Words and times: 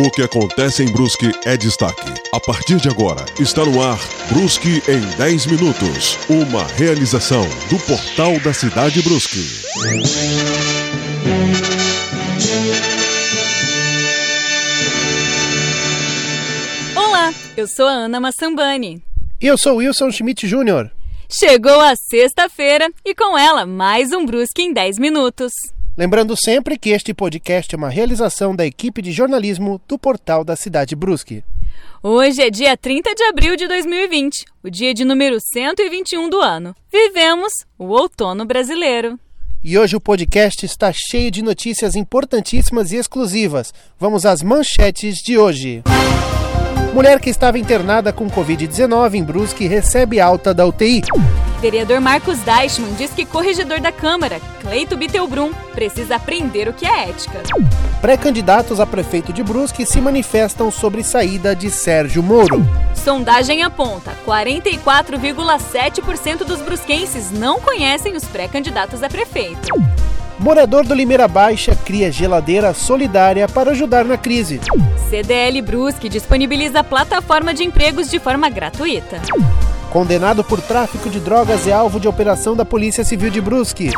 O 0.00 0.12
que 0.12 0.22
acontece 0.22 0.84
em 0.84 0.92
Brusque 0.92 1.28
é 1.44 1.56
destaque. 1.56 2.08
A 2.32 2.38
partir 2.38 2.76
de 2.76 2.88
agora, 2.88 3.26
está 3.40 3.64
no 3.64 3.82
ar 3.82 3.98
Brusque 4.30 4.80
em 4.86 5.00
10 5.16 5.46
minutos. 5.46 6.16
Uma 6.28 6.64
realização 6.64 7.42
do 7.68 7.76
Portal 7.80 8.38
da 8.38 8.52
Cidade 8.52 9.02
Brusque. 9.02 9.40
Olá, 16.94 17.34
eu 17.56 17.66
sou 17.66 17.88
a 17.88 17.90
Ana 17.90 18.20
Massambani. 18.20 19.02
E 19.40 19.48
eu 19.48 19.58
sou 19.58 19.78
Wilson 19.78 20.12
Schmidt 20.12 20.46
Jr. 20.46 20.92
Chegou 21.28 21.80
a 21.80 21.96
sexta-feira 21.96 22.88
e 23.04 23.16
com 23.16 23.36
ela 23.36 23.66
mais 23.66 24.12
um 24.12 24.24
Brusque 24.24 24.62
em 24.62 24.72
10 24.72 25.00
minutos. 25.00 25.50
Lembrando 25.98 26.36
sempre 26.36 26.78
que 26.78 26.90
este 26.90 27.12
podcast 27.12 27.74
é 27.74 27.76
uma 27.76 27.88
realização 27.88 28.54
da 28.54 28.64
equipe 28.64 29.02
de 29.02 29.10
jornalismo 29.10 29.80
do 29.88 29.98
portal 29.98 30.44
da 30.44 30.54
Cidade 30.54 30.94
Brusque. 30.94 31.42
Hoje 32.00 32.40
é 32.40 32.48
dia 32.50 32.76
30 32.76 33.16
de 33.16 33.24
abril 33.24 33.56
de 33.56 33.66
2020, 33.66 34.44
o 34.62 34.70
dia 34.70 34.94
de 34.94 35.04
número 35.04 35.38
121 35.40 36.30
do 36.30 36.40
ano. 36.40 36.72
Vivemos 36.88 37.52
o 37.76 37.86
outono 37.86 38.44
brasileiro. 38.44 39.18
E 39.60 39.76
hoje 39.76 39.96
o 39.96 40.00
podcast 40.00 40.64
está 40.64 40.92
cheio 40.92 41.32
de 41.32 41.42
notícias 41.42 41.96
importantíssimas 41.96 42.92
e 42.92 42.96
exclusivas. 42.96 43.74
Vamos 43.98 44.24
às 44.24 44.40
manchetes 44.40 45.16
de 45.16 45.36
hoje. 45.36 45.82
Mulher 46.98 47.20
que 47.20 47.30
estava 47.30 47.60
internada 47.60 48.12
com 48.12 48.28
Covid-19 48.28 49.14
em 49.14 49.22
Brusque 49.22 49.68
recebe 49.68 50.18
alta 50.18 50.52
da 50.52 50.66
UTI. 50.66 51.02
Vereador 51.60 52.00
Marcos 52.00 52.40
Deichmann 52.40 52.92
diz 52.94 53.12
que 53.12 53.24
corregedor 53.24 53.80
da 53.80 53.92
Câmara, 53.92 54.40
Cleito 54.60 54.96
Bittelbrum, 54.96 55.52
precisa 55.72 56.16
aprender 56.16 56.68
o 56.68 56.72
que 56.72 56.84
é 56.84 57.08
ética. 57.08 57.40
Pré-candidatos 58.00 58.80
a 58.80 58.86
prefeito 58.86 59.32
de 59.32 59.44
Brusque 59.44 59.86
se 59.86 60.00
manifestam 60.00 60.72
sobre 60.72 61.04
saída 61.04 61.54
de 61.54 61.70
Sérgio 61.70 62.20
Moro. 62.20 62.66
Sondagem 62.96 63.62
aponta: 63.62 64.12
44,7% 64.26 66.38
dos 66.38 66.60
brusquenses 66.60 67.30
não 67.30 67.60
conhecem 67.60 68.16
os 68.16 68.24
pré-candidatos 68.24 69.04
a 69.04 69.08
prefeito. 69.08 69.68
Morador 70.38 70.84
do 70.84 70.94
Limeira 70.94 71.26
Baixa 71.26 71.74
cria 71.74 72.12
geladeira 72.12 72.72
solidária 72.72 73.48
para 73.48 73.72
ajudar 73.72 74.04
na 74.04 74.16
crise. 74.16 74.60
CDL 75.10 75.60
Brusque 75.62 76.08
disponibiliza 76.08 76.84
plataforma 76.84 77.52
de 77.52 77.64
empregos 77.64 78.08
de 78.08 78.20
forma 78.20 78.48
gratuita. 78.48 79.20
Condenado 79.90 80.44
por 80.44 80.60
tráfico 80.60 81.10
de 81.10 81.18
drogas 81.18 81.66
é 81.66 81.72
alvo 81.72 81.98
de 81.98 82.06
operação 82.06 82.54
da 82.54 82.64
Polícia 82.64 83.02
Civil 83.04 83.30
de 83.30 83.40
Brusque. 83.40 83.90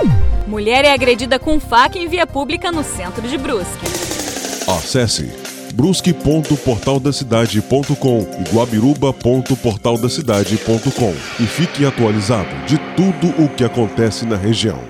Mulher 0.46 0.82
é 0.84 0.92
agredida 0.92 1.38
com 1.38 1.60
faca 1.60 1.98
em 1.98 2.08
via 2.08 2.26
pública 2.26 2.72
no 2.72 2.82
centro 2.82 3.28
de 3.28 3.36
Brusque. 3.36 3.84
Acesse 4.66 5.30
brusque.portaldacidade.com 5.74 8.26
e 8.38 8.44
guabiruba.portaldacidade.com 8.54 11.14
e 11.38 11.46
fique 11.46 11.84
atualizado 11.84 12.48
de 12.66 12.78
tudo 12.96 13.28
o 13.42 13.48
que 13.48 13.64
acontece 13.64 14.24
na 14.24 14.36
região. 14.36 14.89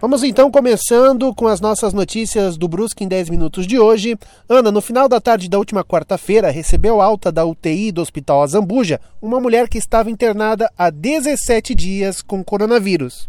Vamos 0.00 0.24
então 0.24 0.50
começando 0.50 1.34
com 1.34 1.46
as 1.46 1.60
nossas 1.60 1.92
notícias 1.92 2.56
do 2.56 2.66
Brusque 2.66 3.04
em 3.04 3.08
10 3.08 3.28
minutos 3.28 3.66
de 3.66 3.78
hoje. 3.78 4.16
Ana, 4.48 4.72
no 4.72 4.80
final 4.80 5.06
da 5.06 5.20
tarde 5.20 5.46
da 5.46 5.58
última 5.58 5.84
quarta-feira, 5.84 6.50
recebeu 6.50 7.02
alta 7.02 7.30
da 7.30 7.44
UTI 7.44 7.92
do 7.92 8.00
Hospital 8.00 8.42
Azambuja 8.42 8.98
uma 9.20 9.38
mulher 9.38 9.68
que 9.68 9.76
estava 9.76 10.10
internada 10.10 10.72
há 10.78 10.88
17 10.88 11.74
dias 11.74 12.22
com 12.22 12.42
coronavírus. 12.42 13.28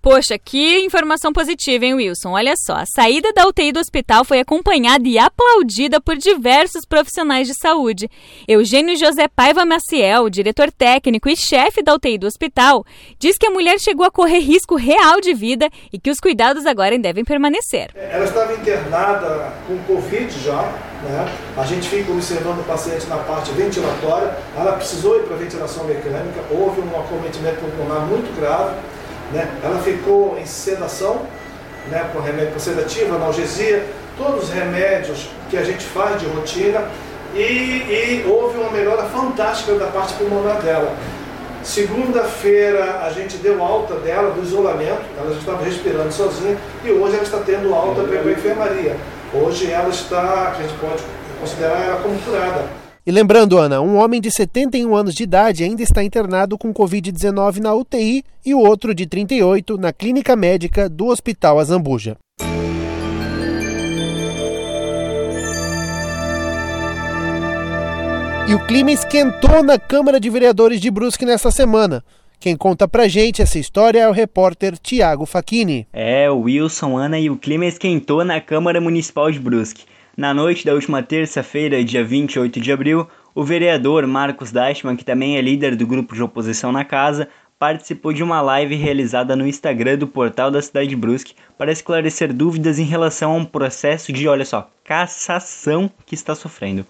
Poxa, 0.00 0.38
que 0.38 0.78
informação 0.78 1.32
positiva, 1.32 1.84
hein, 1.84 1.94
Wilson? 1.94 2.30
Olha 2.30 2.54
só, 2.56 2.74
a 2.74 2.84
saída 2.86 3.32
da 3.32 3.46
UTI 3.46 3.72
do 3.72 3.80
hospital 3.80 4.24
foi 4.24 4.38
acompanhada 4.38 5.08
e 5.08 5.18
aplaudida 5.18 6.00
por 6.00 6.16
diversos 6.16 6.84
profissionais 6.88 7.48
de 7.48 7.54
saúde. 7.60 8.08
Eugênio 8.46 8.96
José 8.96 9.26
Paiva 9.26 9.64
Maciel, 9.64 10.30
diretor 10.30 10.70
técnico 10.70 11.28
e 11.28 11.36
chefe 11.36 11.82
da 11.82 11.94
UTI 11.94 12.18
do 12.18 12.26
hospital, 12.26 12.84
diz 13.18 13.36
que 13.36 13.46
a 13.46 13.50
mulher 13.50 13.78
chegou 13.80 14.06
a 14.06 14.10
correr 14.10 14.38
risco 14.38 14.76
real 14.76 15.20
de 15.20 15.34
vida 15.34 15.68
e 15.92 15.98
que 15.98 16.10
os 16.10 16.20
cuidados 16.20 16.64
agora 16.64 16.98
devem 16.98 17.24
permanecer. 17.24 17.90
Ela 17.94 18.24
estava 18.24 18.54
internada 18.54 19.52
com 19.66 19.78
Covid 19.78 20.30
já, 20.40 20.62
né? 21.02 21.26
A 21.56 21.64
gente 21.64 21.88
fica 21.88 22.10
observando 22.12 22.60
o 22.60 22.64
paciente 22.64 23.06
na 23.06 23.18
parte 23.18 23.50
ventilatória, 23.52 24.36
ela 24.56 24.72
precisou 24.72 25.16
ir 25.16 25.24
para 25.24 25.36
ventilação 25.36 25.84
mecânica, 25.84 26.40
houve 26.50 26.80
um 26.80 27.00
acometimento 27.00 27.60
pulmonar 27.60 28.06
muito 28.06 28.34
grave. 28.38 28.76
Né? 29.32 29.48
Ela 29.62 29.78
ficou 29.80 30.38
em 30.38 30.46
sedação, 30.46 31.22
né, 31.90 32.08
com 32.12 32.20
remédio 32.20 32.58
sedativo, 32.58 33.14
analgesia, 33.14 33.84
todos 34.16 34.44
os 34.44 34.50
remédios 34.50 35.28
que 35.50 35.56
a 35.56 35.62
gente 35.62 35.84
faz 35.84 36.20
de 36.20 36.26
rotina 36.26 36.84
e, 37.34 37.38
e 37.38 38.24
houve 38.26 38.58
uma 38.58 38.70
melhora 38.70 39.04
fantástica 39.04 39.74
da 39.74 39.86
parte 39.86 40.14
pulmonar 40.14 40.60
dela. 40.60 40.94
Segunda-feira 41.62 43.02
a 43.02 43.10
gente 43.10 43.36
deu 43.36 43.62
alta 43.62 43.94
dela 43.96 44.30
do 44.30 44.42
isolamento, 44.42 45.02
ela 45.18 45.32
já 45.32 45.38
estava 45.38 45.64
respirando 45.64 46.12
sozinha 46.12 46.56
e 46.84 46.90
hoje 46.90 47.14
ela 47.14 47.24
está 47.24 47.38
tendo 47.38 47.74
alta 47.74 48.02
para 48.02 48.20
a 48.20 48.32
enfermaria. 48.32 48.96
Hoje 49.34 49.70
ela 49.70 49.90
está, 49.90 50.54
a 50.56 50.62
gente 50.62 50.72
pode 50.78 51.02
considerar 51.40 51.84
ela 51.84 52.00
como 52.00 52.18
curada. 52.20 52.87
E 53.08 53.10
lembrando, 53.10 53.56
Ana, 53.56 53.80
um 53.80 53.96
homem 53.96 54.20
de 54.20 54.30
71 54.30 54.94
anos 54.94 55.14
de 55.14 55.22
idade 55.22 55.64
ainda 55.64 55.82
está 55.82 56.04
internado 56.04 56.58
com 56.58 56.74
Covid-19 56.74 57.56
na 57.56 57.72
UTI 57.72 58.22
e 58.44 58.52
o 58.52 58.58
outro 58.58 58.94
de 58.94 59.06
38 59.06 59.78
na 59.78 59.94
clínica 59.94 60.36
médica 60.36 60.90
do 60.90 61.06
Hospital 61.06 61.58
Azambuja. 61.58 62.18
E 68.46 68.54
o 68.54 68.66
clima 68.66 68.90
esquentou 68.90 69.62
na 69.62 69.78
Câmara 69.78 70.20
de 70.20 70.28
Vereadores 70.28 70.78
de 70.78 70.90
Brusque 70.90 71.24
nesta 71.24 71.50
semana. 71.50 72.04
Quem 72.38 72.54
conta 72.54 72.86
pra 72.86 73.08
gente 73.08 73.40
essa 73.40 73.58
história 73.58 74.00
é 74.00 74.08
o 74.08 74.12
repórter 74.12 74.76
Tiago 74.76 75.24
Facchini. 75.24 75.88
É, 75.94 76.30
o 76.30 76.40
Wilson, 76.40 76.98
Ana 76.98 77.18
e 77.18 77.30
o 77.30 77.38
clima 77.38 77.64
esquentou 77.64 78.22
na 78.22 78.38
Câmara 78.38 78.82
Municipal 78.82 79.32
de 79.32 79.38
Brusque. 79.38 79.86
Na 80.18 80.34
noite 80.34 80.66
da 80.66 80.74
última 80.74 81.00
terça-feira, 81.00 81.84
dia 81.84 82.02
28 82.02 82.58
de 82.58 82.72
abril, 82.72 83.06
o 83.36 83.44
vereador 83.44 84.04
Marcos 84.04 84.50
Deichmann, 84.50 84.96
que 84.96 85.04
também 85.04 85.36
é 85.36 85.40
líder 85.40 85.76
do 85.76 85.86
grupo 85.86 86.12
de 86.12 86.20
oposição 86.20 86.72
na 86.72 86.84
casa, 86.84 87.28
participou 87.56 88.12
de 88.12 88.20
uma 88.20 88.40
live 88.40 88.74
realizada 88.74 89.36
no 89.36 89.46
Instagram 89.46 89.96
do 89.96 90.08
portal 90.08 90.50
da 90.50 90.60
cidade 90.60 90.88
de 90.88 90.96
Brusque 90.96 91.36
para 91.56 91.70
esclarecer 91.70 92.32
dúvidas 92.32 92.80
em 92.80 92.84
relação 92.84 93.30
a 93.30 93.36
um 93.36 93.44
processo 93.44 94.12
de, 94.12 94.26
olha 94.26 94.44
só, 94.44 94.68
cassação 94.82 95.88
que 96.04 96.16
está 96.16 96.34
sofrendo. 96.34 96.84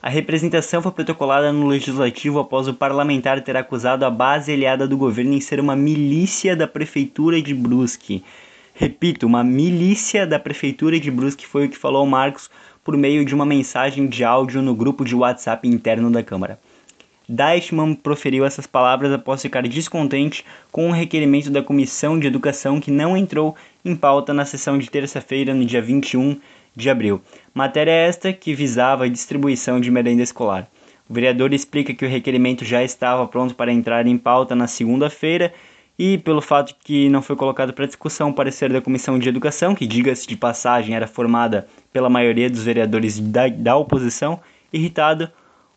A 0.00 0.08
representação 0.08 0.80
foi 0.80 0.92
protocolada 0.92 1.52
no 1.52 1.66
Legislativo 1.66 2.38
após 2.38 2.68
o 2.68 2.74
parlamentar 2.74 3.40
ter 3.40 3.56
acusado 3.56 4.04
a 4.04 4.10
base 4.10 4.52
aliada 4.52 4.86
do 4.86 4.96
governo 4.96 5.34
em 5.34 5.40
ser 5.40 5.58
uma 5.58 5.74
milícia 5.74 6.54
da 6.54 6.68
Prefeitura 6.68 7.42
de 7.42 7.54
Brusque. 7.54 8.22
Repito, 8.72 9.26
uma 9.26 9.42
milícia 9.42 10.24
da 10.24 10.38
Prefeitura 10.38 11.00
de 11.00 11.10
Brusque 11.10 11.44
foi 11.44 11.66
o 11.66 11.68
que 11.68 11.76
falou 11.76 12.06
Marcos 12.06 12.48
por 12.88 12.96
meio 12.96 13.22
de 13.22 13.34
uma 13.34 13.44
mensagem 13.44 14.06
de 14.06 14.24
áudio 14.24 14.62
no 14.62 14.74
grupo 14.74 15.04
de 15.04 15.14
WhatsApp 15.14 15.68
interno 15.68 16.10
da 16.10 16.22
Câmara. 16.22 16.58
Deichmann 17.28 17.94
proferiu 17.94 18.46
essas 18.46 18.66
palavras 18.66 19.12
após 19.12 19.42
ficar 19.42 19.68
descontente 19.68 20.42
com 20.72 20.86
o 20.86 20.88
um 20.88 20.90
requerimento 20.90 21.50
da 21.50 21.62
Comissão 21.62 22.18
de 22.18 22.26
Educação 22.26 22.80
que 22.80 22.90
não 22.90 23.14
entrou 23.14 23.54
em 23.84 23.94
pauta 23.94 24.32
na 24.32 24.46
sessão 24.46 24.78
de 24.78 24.88
terça-feira, 24.88 25.52
no 25.52 25.66
dia 25.66 25.82
21 25.82 26.40
de 26.74 26.88
abril. 26.88 27.20
Matéria 27.52 27.92
esta 27.92 28.32
que 28.32 28.54
visava 28.54 29.04
a 29.04 29.08
distribuição 29.08 29.78
de 29.78 29.90
merenda 29.90 30.22
escolar. 30.22 30.66
O 31.06 31.12
vereador 31.12 31.52
explica 31.52 31.92
que 31.92 32.06
o 32.06 32.08
requerimento 32.08 32.64
já 32.64 32.82
estava 32.82 33.28
pronto 33.28 33.54
para 33.54 33.70
entrar 33.70 34.06
em 34.06 34.16
pauta 34.16 34.56
na 34.56 34.66
segunda-feira 34.66 35.52
e 35.98 36.16
pelo 36.16 36.40
fato 36.40 36.74
que 36.84 37.08
não 37.08 37.20
foi 37.20 37.34
colocado 37.34 37.72
para 37.72 37.86
discussão 37.86 38.30
o 38.30 38.34
parecer 38.34 38.72
da 38.72 38.80
Comissão 38.80 39.18
de 39.18 39.28
Educação, 39.28 39.74
que, 39.74 39.86
diga-se 39.86 40.28
de 40.28 40.36
passagem, 40.36 40.94
era 40.94 41.08
formada 41.08 41.66
pela 41.92 42.08
maioria 42.08 42.48
dos 42.48 42.62
vereadores 42.62 43.18
da, 43.18 43.48
da 43.48 43.76
oposição, 43.76 44.40
irritado, 44.72 45.28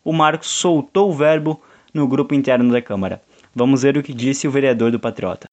o 0.04 0.12
Marcos 0.12 0.48
soltou 0.48 1.10
o 1.10 1.12
verbo 1.12 1.60
no 1.92 2.06
grupo 2.06 2.34
interno 2.34 2.70
da 2.70 2.80
Câmara. 2.80 3.20
Vamos 3.54 3.82
ver 3.82 3.96
o 3.96 4.02
que 4.02 4.14
disse 4.14 4.46
o 4.46 4.50
vereador 4.50 4.92
do 4.92 5.00
Patriota. 5.00 5.48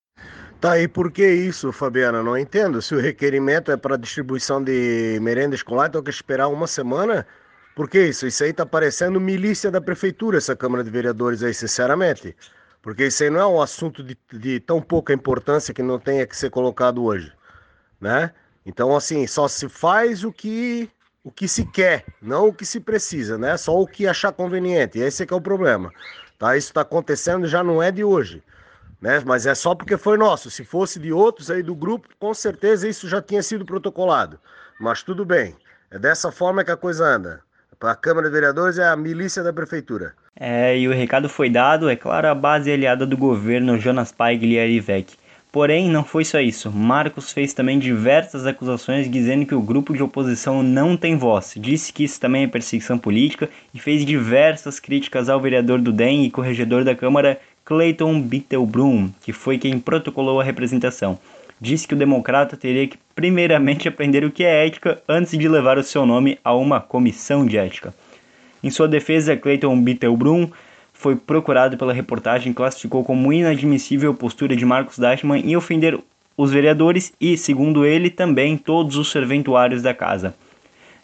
Tá, 0.61 0.77
e 0.79 0.87
por 0.87 1.11
que 1.11 1.25
isso, 1.25 1.71
Fabiana? 1.71 2.21
Não 2.21 2.37
entendo. 2.37 2.81
Se 2.81 2.93
o 2.93 2.99
requerimento 2.99 3.71
é 3.71 3.77
para 3.77 3.97
distribuição 3.97 4.61
de 4.61 5.17
merenda 5.21 5.55
escolar, 5.55 5.87
então 5.87 6.03
que 6.03 6.09
esperar 6.09 6.47
uma 6.49 6.67
semana? 6.67 7.25
Por 7.75 7.89
que 7.89 8.07
isso? 8.07 8.27
Isso 8.27 8.43
aí 8.43 8.51
tá 8.51 8.65
parecendo 8.65 9.21
milícia 9.21 9.71
da 9.71 9.79
prefeitura, 9.79 10.37
essa 10.37 10.55
Câmara 10.55 10.83
de 10.83 10.89
Vereadores 10.89 11.43
aí, 11.43 11.53
sinceramente. 11.53 12.35
Porque 12.81 13.07
isso 13.07 13.23
aí 13.23 13.29
não 13.29 13.39
é 13.39 13.47
um 13.47 13.61
assunto 13.61 14.03
de, 14.03 14.17
de 14.31 14.59
tão 14.59 14.81
pouca 14.81 15.13
importância 15.13 15.73
que 15.73 15.83
não 15.83 15.99
tenha 15.99 16.25
que 16.25 16.35
ser 16.35 16.49
colocado 16.49 17.03
hoje, 17.03 17.31
né? 17.99 18.31
Então, 18.65 18.95
assim, 18.95 19.25
só 19.27 19.47
se 19.47 19.67
faz 19.67 20.23
o 20.23 20.31
que 20.31 20.89
o 21.23 21.31
que 21.31 21.47
se 21.47 21.65
quer, 21.65 22.05
não 22.21 22.47
o 22.47 22.53
que 22.53 22.65
se 22.65 22.79
precisa, 22.79 23.37
né? 23.37 23.57
Só 23.57 23.79
o 23.79 23.85
que 23.85 24.07
achar 24.07 24.31
conveniente. 24.31 24.99
Esse 24.99 25.23
é 25.23 25.25
que 25.25 25.33
é 25.33 25.37
o 25.37 25.41
problema. 25.41 25.91
Tá? 26.37 26.55
Isso 26.55 26.69
está 26.69 26.81
acontecendo 26.81 27.45
já 27.45 27.63
não 27.63 27.83
é 27.83 27.91
de 27.91 28.03
hoje 28.03 28.41
né? 29.01 29.21
Mas 29.25 29.45
é 29.45 29.55
só 29.55 29.73
porque 29.73 29.97
foi 29.97 30.17
nosso. 30.17 30.49
Se 30.49 30.63
fosse 30.63 30.99
de 30.99 31.11
outros 31.11 31.49
aí 31.49 31.63
do 31.63 31.75
grupo, 31.75 32.07
com 32.19 32.33
certeza 32.33 32.87
isso 32.87 33.07
já 33.07 33.21
tinha 33.21 33.41
sido 33.41 33.65
protocolado. 33.65 34.39
Mas 34.79 35.03
tudo 35.03 35.25
bem. 35.25 35.55
É 35.91 35.97
dessa 35.97 36.31
forma 36.31 36.63
que 36.63 36.71
a 36.71 36.77
coisa 36.77 37.05
anda. 37.05 37.41
Para 37.79 37.91
a 37.91 37.95
Câmara 37.95 38.27
de 38.27 38.33
Vereadores 38.33 38.77
é 38.77 38.87
a 38.87 38.95
milícia 38.95 39.41
da 39.41 39.53
Prefeitura. 39.53 40.13
É, 40.39 40.77
e 40.77 40.87
o 40.87 40.93
recado 40.93 41.27
foi 41.27 41.49
dado, 41.49 41.89
é 41.89 41.97
claro, 41.97 42.29
à 42.29 42.33
base 42.33 42.71
aliada 42.71 43.05
do 43.05 43.17
governo 43.17 43.77
Jonas 43.77 44.11
Paigli 44.11 44.53
e 44.53 44.59
Arivec. 44.59 45.13
Porém, 45.51 45.89
não 45.89 46.03
foi 46.03 46.23
só 46.23 46.39
isso. 46.39 46.71
Marcos 46.71 47.33
fez 47.33 47.53
também 47.53 47.77
diversas 47.77 48.45
acusações 48.45 49.09
dizendo 49.09 49.45
que 49.45 49.55
o 49.55 49.61
grupo 49.61 49.93
de 49.93 50.03
oposição 50.03 50.63
não 50.63 50.95
tem 50.95 51.17
voz. 51.17 51.55
Disse 51.57 51.91
que 51.91 52.03
isso 52.03 52.19
também 52.21 52.43
é 52.43 52.47
perseguição 52.47 52.97
política 52.97 53.49
e 53.73 53.79
fez 53.79 54.05
diversas 54.05 54.79
críticas 54.79 55.27
ao 55.27 55.41
vereador 55.41 55.79
do 55.79 55.91
DEM 55.91 56.23
e 56.23 56.31
corregedor 56.31 56.85
da 56.85 56.95
Câmara, 56.95 57.41
Clayton 57.65 58.21
Bittelbrum, 58.21 59.09
que 59.21 59.33
foi 59.33 59.57
quem 59.57 59.79
protocolou 59.79 60.39
a 60.39 60.43
representação. 60.43 61.19
Disse 61.59 61.87
que 61.87 61.95
o 61.95 61.97
democrata 61.97 62.55
teria 62.55 62.87
que 62.87 62.97
primeiramente 63.13 63.89
aprender 63.89 64.23
o 64.23 64.31
que 64.31 64.45
é 64.45 64.67
ética 64.67 65.01
antes 65.09 65.37
de 65.37 65.49
levar 65.49 65.77
o 65.77 65.83
seu 65.83 66.05
nome 66.05 66.39
a 66.43 66.55
uma 66.55 66.79
comissão 66.79 67.45
de 67.45 67.57
ética. 67.57 67.93
Em 68.63 68.69
sua 68.69 68.87
defesa, 68.87 69.37
Clayton 69.37 69.81
Bittelbrum 69.81 70.49
foi 70.93 71.15
procurado 71.15 71.77
pela 71.77 71.93
reportagem 71.93 72.51
classificou 72.51 73.05
como 73.05 73.31
inadmissível 73.31 74.11
a 74.11 74.13
postura 74.13 74.55
de 74.55 74.65
Marcos 74.65 74.99
Dashman 74.99 75.41
em 75.45 75.55
ofender 75.55 75.97
os 76.35 76.51
vereadores 76.51 77.13
e, 77.19 77.37
segundo 77.37 77.85
ele, 77.85 78.09
também 78.09 78.57
todos 78.57 78.97
os 78.97 79.09
serventuários 79.09 79.81
da 79.81 79.93
casa. 79.93 80.35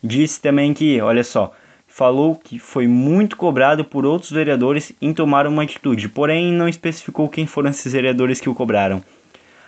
Disse 0.04 0.42
também 0.42 0.74
que, 0.74 1.00
olha 1.00 1.24
só, 1.24 1.54
falou 1.88 2.36
que 2.36 2.60
foi 2.60 2.88
muito 2.88 3.38
cobrado 3.38 3.86
por 3.86 4.06
outros 4.06 4.31
vereadores 4.31 4.92
em 5.02 5.13
tomar 5.13 5.48
uma 5.48 5.63
atitude, 5.63 6.10
porém 6.10 6.52
não 6.52 6.68
especificou 6.68 7.30
quem 7.30 7.48
foram 7.48 7.69
esses 7.69 7.94
vereadores 7.94 8.42
que 8.42 8.50
o 8.50 8.56
cobraram. 8.56 9.02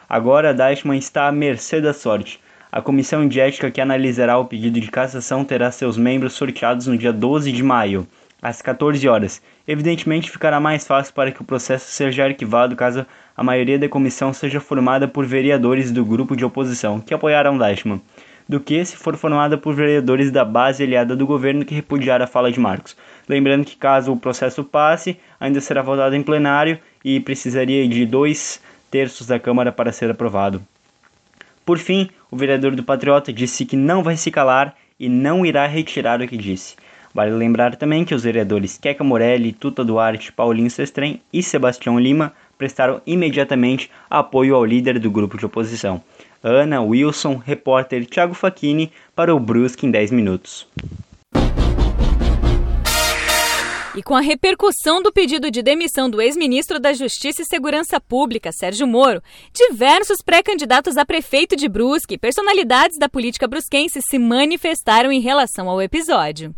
Agora, 0.09 0.53
Dashman 0.53 0.97
está 0.97 1.27
à 1.27 1.31
mercê 1.31 1.79
da 1.79 1.93
sorte. 1.93 2.39
A 2.69 2.81
comissão 2.81 3.25
de 3.25 3.39
ética 3.39 3.71
que 3.71 3.79
analisará 3.79 4.37
o 4.37 4.45
pedido 4.45 4.79
de 4.79 4.91
cassação 4.91 5.45
terá 5.45 5.71
seus 5.71 5.97
membros 5.97 6.33
sorteados 6.33 6.87
no 6.87 6.97
dia 6.97 7.13
12 7.13 7.51
de 7.51 7.63
maio 7.63 8.05
às 8.41 8.61
14 8.61 9.07
horas. 9.07 9.41
Evidentemente, 9.65 10.29
ficará 10.29 10.59
mais 10.59 10.85
fácil 10.85 11.13
para 11.13 11.31
que 11.31 11.41
o 11.41 11.45
processo 11.45 11.89
seja 11.89 12.25
arquivado 12.25 12.75
caso 12.75 13.05
a 13.35 13.43
maioria 13.43 13.79
da 13.79 13.87
comissão 13.87 14.33
seja 14.33 14.59
formada 14.59 15.07
por 15.07 15.25
vereadores 15.25 15.91
do 15.91 16.03
grupo 16.03 16.35
de 16.35 16.43
oposição 16.43 16.99
que 16.99 17.13
apoiaram 17.13 17.57
Dashman, 17.57 18.01
do 18.49 18.59
que 18.59 18.83
se 18.83 18.97
for 18.97 19.15
formada 19.15 19.57
por 19.57 19.73
vereadores 19.73 20.29
da 20.29 20.43
base 20.43 20.83
aliada 20.83 21.15
do 21.15 21.25
governo 21.25 21.65
que 21.65 21.75
repudiar 21.75 22.21
a 22.21 22.27
fala 22.27 22.51
de 22.51 22.59
Marcos. 22.59 22.97
Lembrando 23.29 23.65
que 23.65 23.75
caso 23.75 24.11
o 24.11 24.19
processo 24.19 24.63
passe, 24.63 25.17
ainda 25.39 25.61
será 25.61 25.81
votado 25.81 26.15
em 26.15 26.23
plenário 26.23 26.79
e 27.03 27.19
precisaria 27.19 27.87
de 27.87 28.05
dois 28.05 28.61
terços 28.91 29.25
da 29.27 29.39
Câmara 29.39 29.71
para 29.71 29.91
ser 29.91 30.09
aprovado. 30.11 30.61
Por 31.65 31.77
fim, 31.77 32.09
o 32.29 32.37
vereador 32.37 32.75
do 32.75 32.83
Patriota 32.83 33.31
disse 33.31 33.65
que 33.65 33.75
não 33.75 34.03
vai 34.03 34.17
se 34.17 34.31
calar 34.31 34.75
e 34.99 35.07
não 35.07 35.45
irá 35.45 35.65
retirar 35.67 36.21
o 36.21 36.27
que 36.27 36.37
disse. 36.37 36.75
Vale 37.13 37.31
lembrar 37.31 37.75
também 37.75 38.05
que 38.05 38.13
os 38.13 38.23
vereadores 38.23 38.77
Queca 38.77 39.03
Morelli, 39.03 39.51
Tuta 39.51 39.83
Duarte, 39.83 40.31
Paulinho 40.31 40.69
Sestrem 40.69 41.21
e 41.31 41.41
Sebastião 41.41 41.99
Lima 41.99 42.33
prestaram 42.57 43.01
imediatamente 43.05 43.89
apoio 44.09 44.55
ao 44.55 44.65
líder 44.65 44.99
do 44.99 45.09
grupo 45.09 45.37
de 45.37 45.45
oposição. 45.45 46.01
Ana 46.43 46.81
Wilson, 46.81 47.41
repórter 47.43 48.05
Thiago 48.05 48.33
Facchini, 48.33 48.91
para 49.15 49.33
o 49.33 49.39
Brusque 49.39 49.85
em 49.85 49.91
10 49.91 50.11
minutos. 50.11 50.67
E 53.97 54.03
com 54.03 54.13
a 54.13 54.21
repercussão 54.21 55.01
do 55.01 55.11
pedido 55.11 55.49
de 55.49 55.63
demissão 55.63 56.07
do 56.07 56.21
ex-ministro 56.21 56.79
da 56.79 56.93
Justiça 56.93 57.41
e 57.41 57.45
Segurança 57.45 57.99
Pública, 57.99 58.51
Sérgio 58.51 58.85
Moro, 58.85 59.23
diversos 59.51 60.19
pré-candidatos 60.23 60.97
a 60.97 61.03
prefeito 61.03 61.55
de 61.55 61.67
Brusque 61.67 62.13
e 62.13 62.17
personalidades 62.19 62.99
da 62.99 63.09
política 63.09 63.47
brusquense 63.47 63.99
se 64.07 64.19
manifestaram 64.19 65.11
em 65.11 65.19
relação 65.19 65.67
ao 65.67 65.81
episódio. 65.81 66.53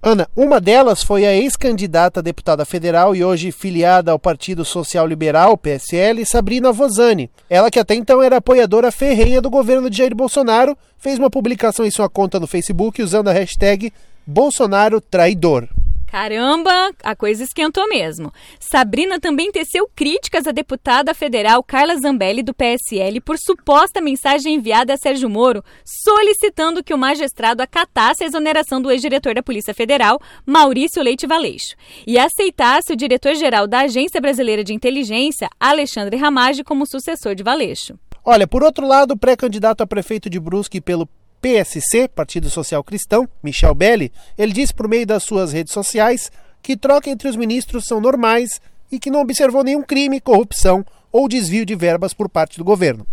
Ana, 0.00 0.28
uma 0.36 0.60
delas 0.60 1.02
foi 1.02 1.26
a 1.26 1.34
ex-candidata 1.34 2.20
a 2.20 2.22
deputada 2.22 2.64
federal 2.64 3.16
e 3.16 3.24
hoje 3.24 3.50
filiada 3.50 4.12
ao 4.12 4.18
Partido 4.18 4.64
Social 4.64 5.04
Liberal, 5.04 5.58
PSL, 5.58 6.24
Sabrina 6.24 6.70
Vozani. 6.70 7.28
Ela, 7.50 7.72
que 7.72 7.80
até 7.80 7.96
então 7.96 8.22
era 8.22 8.36
apoiadora 8.36 8.92
ferrenha 8.92 9.42
do 9.42 9.50
governo 9.50 9.90
de 9.90 9.98
Jair 9.98 10.14
Bolsonaro, 10.14 10.78
fez 10.96 11.18
uma 11.18 11.28
publicação 11.28 11.84
em 11.84 11.90
sua 11.90 12.08
conta 12.08 12.38
no 12.38 12.46
Facebook 12.46 13.02
usando 13.02 13.26
a 13.26 13.32
hashtag 13.32 13.92
Bolsonaro 14.24 15.00
Traidor. 15.00 15.68
Caramba, 16.14 16.92
a 17.02 17.16
coisa 17.16 17.42
esquentou 17.42 17.88
mesmo. 17.88 18.32
Sabrina 18.60 19.18
também 19.18 19.50
teceu 19.50 19.90
críticas 19.96 20.46
à 20.46 20.52
deputada 20.52 21.12
federal 21.12 21.60
Carla 21.64 21.96
Zambelli, 21.96 22.40
do 22.40 22.54
PSL, 22.54 23.20
por 23.20 23.36
suposta 23.36 24.00
mensagem 24.00 24.54
enviada 24.54 24.94
a 24.94 24.96
Sérgio 24.96 25.28
Moro 25.28 25.64
solicitando 25.84 26.84
que 26.84 26.94
o 26.94 26.96
magistrado 26.96 27.64
acatasse 27.64 28.22
a 28.22 28.28
exoneração 28.28 28.80
do 28.80 28.92
ex-diretor 28.92 29.34
da 29.34 29.42
Polícia 29.42 29.74
Federal, 29.74 30.20
Maurício 30.46 31.02
Leite 31.02 31.26
Valeixo, 31.26 31.74
e 32.06 32.16
aceitasse 32.16 32.92
o 32.92 32.96
diretor-geral 32.96 33.66
da 33.66 33.80
Agência 33.80 34.20
Brasileira 34.20 34.62
de 34.62 34.72
Inteligência, 34.72 35.50
Alexandre 35.58 36.16
Ramage, 36.16 36.62
como 36.62 36.86
sucessor 36.86 37.34
de 37.34 37.42
Valeixo. 37.42 37.98
Olha, 38.24 38.46
por 38.46 38.62
outro 38.62 38.86
lado, 38.86 39.14
o 39.14 39.18
pré-candidato 39.18 39.82
a 39.82 39.86
prefeito 39.86 40.30
de 40.30 40.38
Brusque 40.38 40.80
pelo 40.80 41.08
PSC, 41.44 42.08
Partido 42.08 42.48
Social 42.48 42.82
Cristão, 42.82 43.28
Michel 43.42 43.74
Belli, 43.74 44.10
ele 44.38 44.50
disse 44.50 44.72
por 44.72 44.88
meio 44.88 45.06
das 45.06 45.24
suas 45.24 45.52
redes 45.52 45.74
sociais 45.74 46.32
que 46.62 46.74
troca 46.74 47.10
entre 47.10 47.28
os 47.28 47.36
ministros 47.36 47.84
são 47.84 48.00
normais 48.00 48.62
e 48.90 48.98
que 48.98 49.10
não 49.10 49.20
observou 49.20 49.62
nenhum 49.62 49.82
crime, 49.82 50.22
corrupção 50.22 50.82
ou 51.12 51.28
desvio 51.28 51.66
de 51.66 51.74
verbas 51.74 52.14
por 52.14 52.30
parte 52.30 52.56
do 52.56 52.64
governo. 52.64 53.06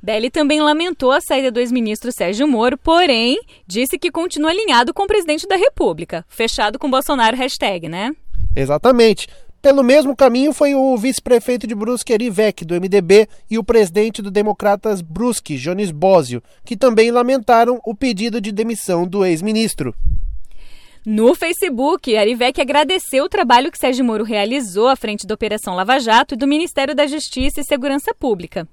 Belli 0.00 0.30
também 0.30 0.60
lamentou 0.60 1.10
a 1.10 1.20
saída 1.20 1.50
do 1.50 1.58
ex-ministro 1.58 2.12
Sérgio 2.12 2.46
Moro, 2.46 2.78
porém 2.78 3.40
disse 3.66 3.98
que 3.98 4.12
continua 4.12 4.52
alinhado 4.52 4.94
com 4.94 5.02
o 5.02 5.08
presidente 5.08 5.48
da 5.48 5.56
República. 5.56 6.24
Fechado 6.28 6.78
com 6.78 6.88
Bolsonaro, 6.88 7.36
hashtag, 7.36 7.88
né? 7.88 8.14
Exatamente. 8.54 9.26
Pelo 9.64 9.82
mesmo 9.82 10.14
caminho 10.14 10.52
foi 10.52 10.74
o 10.74 10.94
vice-prefeito 10.94 11.66
de 11.66 11.74
Brusque, 11.74 12.12
Arivec, 12.12 12.66
do 12.66 12.74
MDB, 12.74 13.26
e 13.50 13.56
o 13.56 13.64
presidente 13.64 14.20
do 14.20 14.30
Democratas 14.30 15.00
Brusque, 15.00 15.56
Jones 15.56 15.90
Bósio, 15.90 16.42
que 16.66 16.76
também 16.76 17.10
lamentaram 17.10 17.80
o 17.82 17.94
pedido 17.94 18.42
de 18.42 18.52
demissão 18.52 19.06
do 19.06 19.24
ex-ministro. 19.24 19.94
No 21.06 21.34
Facebook, 21.34 22.14
Arivec 22.14 22.60
agradeceu 22.60 23.24
o 23.24 23.28
trabalho 23.30 23.72
que 23.72 23.78
Sérgio 23.78 24.04
Moro 24.04 24.22
realizou 24.22 24.86
à 24.86 24.96
frente 24.96 25.26
da 25.26 25.34
Operação 25.34 25.74
Lava 25.74 25.98
Jato 25.98 26.34
e 26.34 26.36
do 26.36 26.46
Ministério 26.46 26.94
da 26.94 27.06
Justiça 27.06 27.62
e 27.62 27.64
Segurança 27.64 28.12
Pública. 28.12 28.68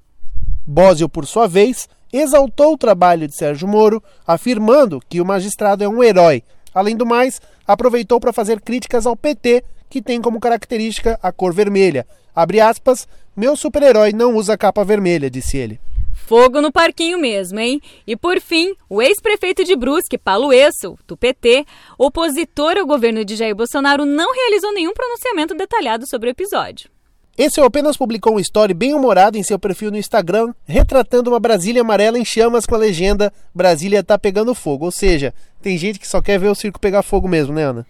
Bósio, 0.68 1.08
por 1.08 1.26
sua 1.26 1.48
vez, 1.48 1.88
exaltou 2.12 2.74
o 2.74 2.78
trabalho 2.78 3.30
de 3.30 3.36
Sérgio 3.38 3.66
Moro, 3.66 4.04
afirmando 4.28 5.00
que 5.08 5.22
o 5.22 5.26
magistrado 5.26 5.86
é 5.86 5.88
um 5.88 6.04
herói. 6.04 6.44
Além 6.76 6.98
do 6.98 7.06
mais, 7.06 7.40
aproveitou 7.66 8.20
para 8.20 8.34
fazer 8.34 8.60
críticas 8.60 9.06
ao 9.06 9.16
PT, 9.16 9.64
que 9.92 10.02
tem 10.02 10.22
como 10.22 10.40
característica 10.40 11.20
a 11.22 11.32
cor 11.34 11.54
vermelha. 11.54 12.08
Abre 12.34 12.62
aspas, 12.62 13.08
meu 13.36 13.58
super-herói 13.58 14.14
não 14.14 14.36
usa 14.36 14.58
capa 14.58 14.86
vermelha, 14.86 15.30
disse 15.30 15.58
ele. 15.58 15.80
Fogo 16.14 16.62
no 16.62 16.72
parquinho 16.72 17.20
mesmo, 17.20 17.60
hein? 17.60 17.82
E 18.08 18.16
por 18.16 18.40
fim, 18.40 18.74
o 18.90 19.02
ex-prefeito 19.02 19.66
de 19.66 19.76
Brusque, 19.76 20.18
Paulo 20.18 20.54
Esso, 20.54 20.98
do 21.06 21.18
PT, 21.18 21.66
opositor 21.98 22.78
ao 22.78 22.86
governo 22.86 23.26
de 23.26 23.36
Jair 23.36 23.54
Bolsonaro, 23.54 24.06
não 24.06 24.34
realizou 24.34 24.74
nenhum 24.74 24.94
pronunciamento 24.94 25.54
detalhado 25.54 26.08
sobre 26.08 26.30
o 26.30 26.32
episódio. 26.32 26.90
Esse 27.38 27.60
apenas 27.60 27.98
publicou 27.98 28.36
um 28.36 28.40
story 28.40 28.74
bem 28.74 28.94
humorado 28.94 29.38
em 29.38 29.44
seu 29.44 29.60
perfil 29.60 29.92
no 29.92 29.98
Instagram, 29.98 30.54
retratando 30.66 31.30
uma 31.30 31.40
Brasília 31.40 31.82
amarela 31.82 32.18
em 32.18 32.24
chamas 32.24 32.66
com 32.66 32.76
a 32.76 32.78
legenda 32.78 33.34
Brasília 33.54 34.04
tá 34.04 34.18
pegando 34.18 34.56
fogo. 34.56 34.86
Ou 34.86 34.92
seja, 34.92 35.34
tem 35.62 35.78
gente 35.78 36.00
que 36.00 36.08
só 36.08 36.22
quer 36.22 36.40
ver 36.40 36.50
o 36.50 36.56
circo 36.56 36.80
pegar 36.80 37.04
fogo 37.04 37.28
mesmo, 37.28 37.54
né, 37.54 37.64
Ana? 37.64 37.86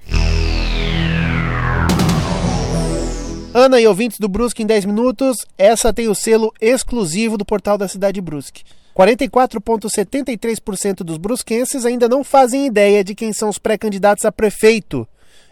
Ana 3.54 3.82
e 3.82 3.88
ouvintes 3.88 4.18
do 4.18 4.30
Brusque 4.30 4.64
em 4.64 4.66
10 4.66 4.86
minutos, 4.86 5.36
essa 5.58 5.92
tem 5.92 6.08
o 6.08 6.16
selo 6.16 6.54
exclusivo 6.62 7.38
do 7.38 7.44
portal 7.44 7.78
da 7.78 7.86
cidade 7.86 8.22
Brusque. 8.22 8.64
44,73% 8.96 11.04
dos 11.04 11.18
brusquenses 11.18 11.86
ainda 11.86 12.08
não 12.08 12.24
fazem 12.24 12.66
ideia 12.66 13.04
de 13.04 13.14
quem 13.14 13.34
são 13.34 13.50
os 13.50 13.58
pré-candidatos 13.58 14.24
a 14.24 14.32
prefeito. 14.32 15.06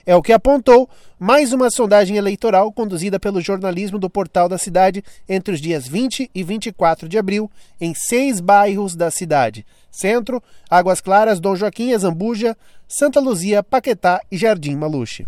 É 0.06 0.16
o 0.16 0.22
que 0.22 0.32
apontou 0.32 0.90
mais 1.20 1.52
uma 1.52 1.70
sondagem 1.70 2.16
eleitoral 2.16 2.72
conduzida 2.72 3.20
pelo 3.20 3.42
jornalismo 3.42 4.00
do 4.00 4.10
portal 4.10 4.48
da 4.48 4.58
cidade 4.58 5.04
entre 5.28 5.54
os 5.54 5.60
dias 5.60 5.86
20 5.86 6.32
e 6.34 6.42
24 6.42 7.10
de 7.10 7.18
abril, 7.18 7.52
em 7.82 7.94
seis 7.94 8.40
bairros 8.40 8.96
da 8.96 9.12
cidade: 9.12 9.66
Centro, 9.92 10.42
Águas 10.70 11.02
Claras, 11.02 11.42
Dom 11.42 11.54
Joaquim, 11.54 11.92
Azambuja, 11.92 12.56
Santa 12.88 13.20
Luzia, 13.20 13.62
Paquetá 13.62 14.22
e 14.32 14.38
Jardim 14.38 14.78
Maluche. 14.78 15.28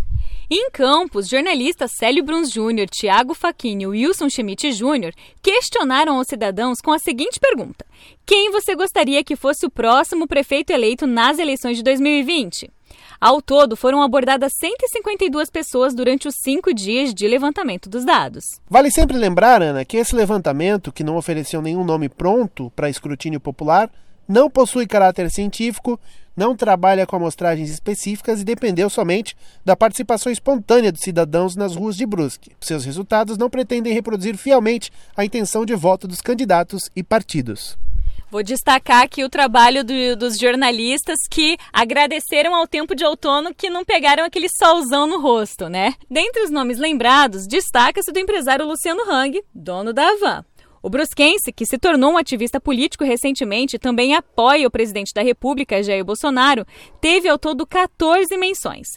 Em 0.53 0.69
Campos, 0.69 1.29
jornalistas 1.29 1.91
Célio 1.97 2.25
Bruns 2.25 2.51
Júnior, 2.51 2.89
Tiago 2.89 3.33
Faquini 3.33 3.85
e 3.85 3.87
Wilson 3.87 4.29
Schmidt 4.29 4.73
Júnior 4.73 5.13
questionaram 5.41 6.17
aos 6.17 6.27
cidadãos 6.27 6.81
com 6.81 6.91
a 6.91 6.99
seguinte 6.99 7.39
pergunta: 7.39 7.85
Quem 8.25 8.51
você 8.51 8.75
gostaria 8.75 9.23
que 9.23 9.37
fosse 9.37 9.65
o 9.65 9.71
próximo 9.71 10.27
prefeito 10.27 10.71
eleito 10.71 11.07
nas 11.07 11.39
eleições 11.39 11.77
de 11.77 11.83
2020? 11.83 12.69
Ao 13.17 13.41
todo, 13.41 13.77
foram 13.77 14.01
abordadas 14.01 14.51
152 14.59 15.49
pessoas 15.49 15.95
durante 15.95 16.27
os 16.27 16.35
cinco 16.43 16.73
dias 16.73 17.13
de 17.13 17.25
levantamento 17.29 17.87
dos 17.87 18.03
dados. 18.03 18.43
Vale 18.69 18.91
sempre 18.91 19.15
lembrar, 19.15 19.61
Ana, 19.61 19.85
que 19.85 19.95
esse 19.95 20.13
levantamento, 20.13 20.91
que 20.91 21.01
não 21.01 21.15
ofereceu 21.15 21.61
nenhum 21.61 21.85
nome 21.85 22.09
pronto 22.09 22.69
para 22.75 22.89
escrutínio 22.89 23.39
popular, 23.39 23.89
não 24.27 24.49
possui 24.49 24.85
caráter 24.85 25.31
científico, 25.31 25.97
não 26.35 26.55
trabalha 26.55 27.05
com 27.05 27.15
amostragens 27.15 27.69
específicas 27.69 28.41
e 28.41 28.45
dependeu 28.45 28.89
somente 28.89 29.35
da 29.63 29.75
participação 29.75 30.31
espontânea 30.31 30.91
dos 30.91 31.01
cidadãos 31.01 31.55
nas 31.55 31.75
ruas 31.75 31.95
de 31.95 32.05
Brusque. 32.05 32.51
Seus 32.59 32.85
resultados 32.85 33.37
não 33.37 33.49
pretendem 33.49 33.93
reproduzir 33.93 34.37
fielmente 34.37 34.91
a 35.15 35.25
intenção 35.25 35.65
de 35.65 35.75
voto 35.75 36.07
dos 36.07 36.21
candidatos 36.21 36.89
e 36.95 37.03
partidos. 37.03 37.77
Vou 38.31 38.41
destacar 38.41 39.03
aqui 39.03 39.25
o 39.25 39.29
trabalho 39.29 39.83
do, 39.83 40.15
dos 40.15 40.37
jornalistas 40.37 41.17
que 41.29 41.57
agradeceram 41.73 42.55
ao 42.55 42.65
tempo 42.65 42.95
de 42.95 43.03
outono 43.03 43.53
que 43.53 43.69
não 43.69 43.83
pegaram 43.83 44.23
aquele 44.23 44.47
solzão 44.47 45.05
no 45.05 45.19
rosto, 45.19 45.67
né? 45.67 45.95
Dentre 46.09 46.43
os 46.43 46.49
nomes 46.49 46.77
lembrados, 46.77 47.45
destaca-se 47.45 48.09
do 48.09 48.19
empresário 48.19 48.65
Luciano 48.65 49.03
Hang, 49.11 49.43
dono 49.53 49.91
da 49.91 50.07
Avan. 50.07 50.45
O 50.83 50.89
brusquense, 50.89 51.51
que 51.51 51.65
se 51.65 51.77
tornou 51.77 52.13
um 52.13 52.17
ativista 52.17 52.59
político 52.59 53.03
recentemente 53.03 53.75
e 53.75 53.79
também 53.79 54.15
apoia 54.15 54.67
o 54.67 54.71
presidente 54.71 55.13
da 55.13 55.21
República, 55.21 55.83
Jair 55.83 56.03
Bolsonaro, 56.03 56.65
teve 56.99 57.29
ao 57.29 57.37
todo 57.37 57.67
14 57.67 58.35
menções. 58.35 58.87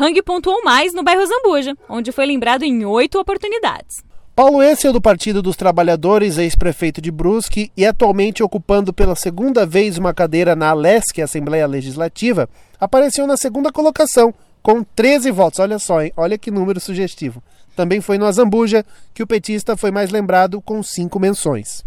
Hang 0.00 0.20
pontuou 0.22 0.64
mais 0.64 0.94
no 0.94 1.04
bairro 1.04 1.26
Zambuja, 1.26 1.76
onde 1.88 2.12
foi 2.12 2.24
lembrado 2.24 2.62
em 2.62 2.84
oito 2.86 3.18
oportunidades. 3.18 4.02
Paulo 4.34 4.60
Ensel, 4.64 4.92
do 4.92 5.00
Partido 5.00 5.40
dos 5.40 5.54
Trabalhadores, 5.54 6.38
ex-prefeito 6.38 7.00
de 7.00 7.12
Brusque 7.12 7.70
e 7.76 7.86
atualmente 7.86 8.42
ocupando 8.42 8.92
pela 8.92 9.14
segunda 9.14 9.64
vez 9.64 9.96
uma 9.96 10.12
cadeira 10.12 10.56
na 10.56 10.70
Alesc, 10.70 11.22
Assembleia 11.22 11.68
Legislativa, 11.68 12.48
apareceu 12.80 13.28
na 13.28 13.36
segunda 13.36 13.70
colocação, 13.70 14.34
com 14.64 14.82
13 14.82 15.30
votos. 15.30 15.60
Olha 15.60 15.78
só, 15.78 16.02
hein? 16.02 16.10
olha 16.16 16.38
que 16.38 16.50
número 16.50 16.80
sugestivo. 16.80 17.42
Também 17.76 18.00
foi 18.00 18.16
no 18.16 18.24
Azambuja 18.24 18.84
que 19.12 19.22
o 19.22 19.26
petista 19.26 19.76
foi 19.76 19.90
mais 19.90 20.10
lembrado, 20.10 20.60
com 20.62 20.82
cinco 20.82 21.20
menções. 21.20 21.84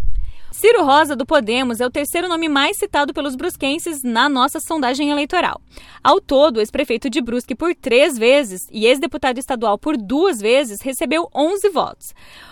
Ciro 0.52 0.86
Rosa, 0.86 1.16
do 1.16 1.26
Podemos, 1.26 1.80
é 1.80 1.86
o 1.86 1.90
terceiro 1.90 2.28
nome 2.28 2.48
mais 2.48 2.78
citado 2.78 3.14
pelos 3.14 3.36
brusquenses 3.36 4.02
na 4.04 4.30
nossa 4.30 4.60
sondagem 4.60 5.10
eleitoral. 5.10 5.60
Ao 6.04 6.22
todo, 6.22 6.60
ex-prefeito 6.60 7.10
de 7.10 7.22
Brusque 7.22 7.56
por 7.56 7.76
três 7.76 8.18
vezes 8.18 8.62
e 8.72 8.86
ex-deputado 8.86 9.40
estadual 9.40 9.78
por 9.78 9.98
duas 9.98 10.40
vezes 10.40 10.82
recebeu 10.82 11.28
11 11.36 11.70
votos. 11.70 12.08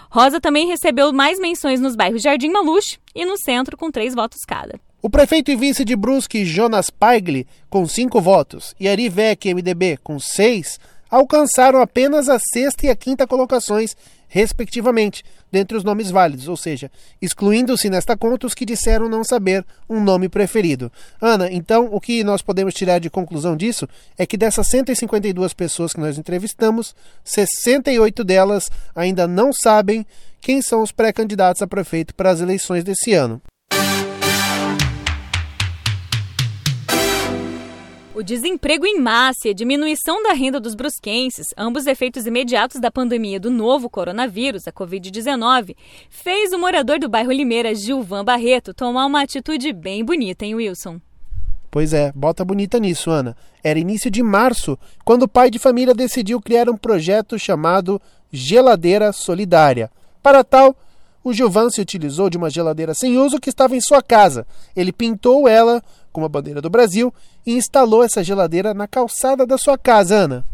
Rosa 0.09 0.39
também 0.39 0.67
recebeu 0.67 1.11
mais 1.13 1.39
menções 1.39 1.79
nos 1.79 1.95
bairros 1.95 2.21
Jardim 2.21 2.49
Maluche 2.49 2.99
e 3.13 3.25
no 3.25 3.37
centro, 3.37 3.77
com 3.77 3.91
três 3.91 4.13
votos 4.15 4.41
cada. 4.45 4.79
O 5.01 5.09
prefeito 5.09 5.51
e 5.51 5.55
vice 5.55 5.85
de 5.85 5.95
Brusque, 5.95 6.43
Jonas 6.45 6.89
Paigli, 6.89 7.47
com 7.69 7.87
cinco 7.87 8.19
votos, 8.19 8.73
e 8.79 8.87
Ari 8.87 9.07
Vec, 9.07 9.45
MDB, 9.53 9.97
com 10.03 10.19
seis, 10.19 10.79
alcançaram 11.09 11.79
apenas 11.79 12.27
a 12.27 12.39
sexta 12.39 12.85
e 12.85 12.89
a 12.89 12.95
quinta 12.95 13.27
colocações, 13.27 13.95
respectivamente, 14.27 15.23
dentre 15.51 15.77
os 15.77 15.83
nomes 15.83 16.11
válidos, 16.11 16.47
ou 16.47 16.57
seja, 16.57 16.91
excluindo-se 17.21 17.89
nesta 17.89 18.17
conta 18.17 18.47
os 18.47 18.53
que 18.53 18.65
disseram 18.65 19.07
não 19.07 19.23
saber 19.23 19.65
um 19.89 20.03
nome 20.03 20.27
preferido. 20.27 20.91
Ana, 21.21 21.49
então 21.51 21.87
o 21.91 22.01
que 22.01 22.23
nós 22.23 22.41
podemos 22.41 22.73
tirar 22.73 22.99
de 22.99 23.09
conclusão 23.09 23.55
disso 23.55 23.87
é 24.17 24.25
que 24.25 24.35
dessas 24.35 24.67
152 24.67 25.53
pessoas 25.53 25.93
que 25.93 25.99
nós 25.99 26.17
entrevistamos, 26.17 26.95
68 27.23 28.23
delas 28.23 28.69
ainda 28.93 29.27
não 29.27 29.53
sabem 29.53 30.05
quem 30.41 30.61
são 30.61 30.81
os 30.81 30.91
pré-candidatos 30.91 31.61
a 31.61 31.67
prefeito 31.67 32.13
para 32.13 32.31
as 32.31 32.41
eleições 32.41 32.83
desse 32.83 33.13
ano. 33.13 33.41
O 38.15 38.23
desemprego 38.23 38.85
em 38.85 38.97
massa 38.97 39.49
e 39.49 39.51
a 39.51 39.53
diminuição 39.53 40.23
da 40.23 40.31
renda 40.31 40.57
dos 40.57 40.73
brusquenses, 40.73 41.47
ambos 41.57 41.85
efeitos 41.85 42.25
imediatos 42.25 42.79
da 42.79 42.89
pandemia 42.89 43.41
do 43.41 43.51
novo 43.51 43.89
coronavírus, 43.89 44.65
a 44.69 44.71
Covid-19, 44.71 45.75
fez 46.09 46.53
o 46.53 46.57
morador 46.57 46.97
do 46.97 47.09
bairro 47.09 47.33
Limeira, 47.33 47.75
Gilvan 47.75 48.23
Barreto, 48.23 48.73
tomar 48.73 49.05
uma 49.05 49.21
atitude 49.21 49.73
bem 49.73 50.01
bonita, 50.01 50.45
hein, 50.45 50.55
Wilson? 50.55 51.01
Pois 51.69 51.91
é, 51.91 52.13
bota 52.15 52.45
bonita 52.45 52.79
nisso, 52.79 53.11
Ana. 53.11 53.35
Era 53.61 53.79
início 53.79 54.09
de 54.09 54.23
março, 54.23 54.79
quando 55.03 55.23
o 55.23 55.27
pai 55.27 55.51
de 55.51 55.59
família 55.59 55.93
decidiu 55.93 56.39
criar 56.39 56.69
um 56.69 56.77
projeto 56.77 57.37
chamado 57.37 58.01
Geladeira 58.31 59.11
Solidária. 59.11 59.91
Para 60.23 60.41
tal, 60.41 60.73
o 61.21 61.33
Gilvan 61.33 61.69
se 61.69 61.81
utilizou 61.81 62.29
de 62.29 62.37
uma 62.37 62.49
geladeira 62.49 62.93
sem 62.93 63.17
uso 63.17 63.41
que 63.41 63.49
estava 63.49 63.75
em 63.75 63.81
sua 63.81 64.01
casa. 64.01 64.47
Ele 64.73 64.93
pintou 64.93 65.49
ela 65.49 65.83
com 66.15 66.23
a 66.23 66.29
bandeira 66.29 66.61
do 66.61 66.69
Brasil 66.69 67.13
e 67.45 67.55
instalou 67.55 68.01
essa 68.01 68.23
geladeira 68.23 68.73
na 68.73 68.87
calçada 68.87 69.45
da 69.45 69.57
sua 69.57 69.77
casa, 69.77 70.15
Ana. 70.15 70.45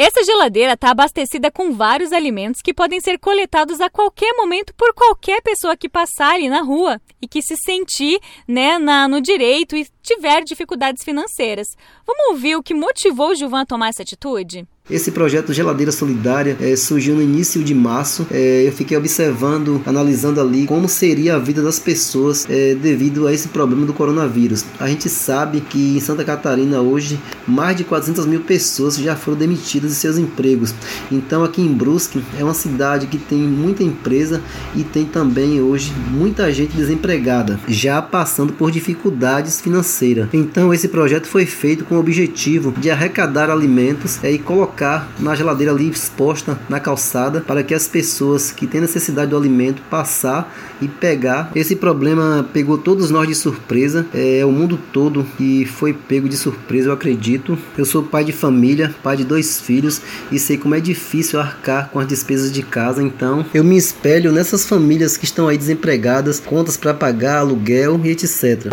Essa 0.00 0.22
geladeira 0.22 0.74
está 0.74 0.90
abastecida 0.90 1.50
com 1.50 1.72
vários 1.72 2.12
alimentos 2.12 2.62
que 2.62 2.72
podem 2.72 3.00
ser 3.00 3.18
coletados 3.18 3.80
a 3.80 3.90
qualquer 3.90 4.32
momento 4.34 4.72
por 4.74 4.94
qualquer 4.94 5.42
pessoa 5.42 5.76
que 5.76 5.88
passar 5.88 6.36
ali 6.36 6.48
na 6.48 6.62
rua 6.62 7.00
e 7.20 7.26
que 7.26 7.42
se 7.42 7.56
sentir 7.56 8.20
né, 8.46 8.78
na, 8.78 9.08
no 9.08 9.20
direito 9.20 9.74
e 9.74 9.84
tiver 10.08 10.42
dificuldades 10.42 11.04
financeiras. 11.04 11.76
Vamos 12.06 12.28
ouvir 12.30 12.56
o 12.56 12.62
que 12.62 12.72
motivou 12.72 13.30
o 13.30 13.34
Gilvan 13.34 13.60
a 13.60 13.66
tomar 13.66 13.88
essa 13.88 14.02
atitude? 14.02 14.66
Esse 14.90 15.10
projeto 15.10 15.52
Geladeira 15.52 15.92
Solidária 15.92 16.56
é, 16.58 16.74
surgiu 16.74 17.14
no 17.14 17.20
início 17.20 17.62
de 17.62 17.74
março. 17.74 18.26
É, 18.30 18.66
eu 18.66 18.72
fiquei 18.72 18.96
observando, 18.96 19.82
analisando 19.84 20.40
ali 20.40 20.64
como 20.66 20.88
seria 20.88 21.34
a 21.34 21.38
vida 21.38 21.62
das 21.62 21.78
pessoas 21.78 22.46
é, 22.48 22.74
devido 22.74 23.26
a 23.26 23.32
esse 23.34 23.48
problema 23.48 23.84
do 23.84 23.92
coronavírus. 23.92 24.64
A 24.80 24.88
gente 24.88 25.10
sabe 25.10 25.60
que 25.60 25.98
em 25.98 26.00
Santa 26.00 26.24
Catarina 26.24 26.80
hoje 26.80 27.20
mais 27.46 27.76
de 27.76 27.84
400 27.84 28.24
mil 28.24 28.40
pessoas 28.40 28.96
já 28.96 29.14
foram 29.14 29.36
demitidas 29.36 29.90
de 29.90 29.96
seus 29.96 30.16
empregos. 30.16 30.74
Então 31.12 31.44
aqui 31.44 31.60
em 31.60 31.70
Brusque 31.70 32.24
é 32.38 32.42
uma 32.42 32.54
cidade 32.54 33.08
que 33.08 33.18
tem 33.18 33.40
muita 33.40 33.82
empresa 33.82 34.42
e 34.74 34.82
tem 34.84 35.04
também 35.04 35.60
hoje 35.60 35.92
muita 36.10 36.50
gente 36.50 36.74
desempregada, 36.74 37.60
já 37.68 38.00
passando 38.00 38.54
por 38.54 38.70
dificuldades 38.70 39.60
financeiras. 39.60 39.97
Então 40.32 40.72
esse 40.72 40.88
projeto 40.88 41.26
foi 41.26 41.46
feito 41.46 41.84
com 41.84 41.96
o 41.96 41.98
objetivo 41.98 42.72
de 42.72 42.90
arrecadar 42.90 43.50
alimentos 43.50 44.22
e 44.22 44.38
colocar 44.38 45.10
na 45.18 45.34
geladeira 45.34 45.72
ali 45.72 45.88
exposta 45.88 46.58
na 46.68 46.78
calçada 46.78 47.40
para 47.40 47.62
que 47.62 47.74
as 47.74 47.88
pessoas 47.88 48.50
que 48.52 48.66
têm 48.66 48.80
necessidade 48.80 49.30
do 49.30 49.36
alimento 49.36 49.82
passar 49.90 50.54
e 50.80 50.88
pegar. 50.88 51.50
Esse 51.54 51.76
problema 51.76 52.46
pegou 52.52 52.78
todos 52.78 53.10
nós 53.10 53.28
de 53.28 53.34
surpresa, 53.34 54.06
é 54.14 54.44
o 54.44 54.52
mundo 54.52 54.78
todo 54.92 55.26
que 55.36 55.64
foi 55.64 55.92
pego 55.92 56.28
de 56.28 56.36
surpresa, 56.36 56.88
eu 56.88 56.92
acredito. 56.92 57.58
Eu 57.76 57.84
sou 57.84 58.02
pai 58.02 58.24
de 58.24 58.32
família, 58.32 58.94
pai 59.02 59.16
de 59.16 59.24
dois 59.24 59.60
filhos 59.60 60.00
e 60.30 60.38
sei 60.38 60.56
como 60.56 60.74
é 60.74 60.80
difícil 60.80 61.40
arcar 61.40 61.90
com 61.90 61.98
as 61.98 62.06
despesas 62.06 62.52
de 62.52 62.62
casa, 62.62 63.02
então 63.02 63.44
eu 63.52 63.64
me 63.64 63.76
espelho 63.76 64.32
nessas 64.32 64.64
famílias 64.64 65.16
que 65.16 65.24
estão 65.24 65.48
aí 65.48 65.58
desempregadas, 65.58 66.40
contas 66.40 66.76
para 66.76 66.94
pagar, 66.94 67.38
aluguel 67.38 68.00
e 68.04 68.10
etc. 68.10 68.68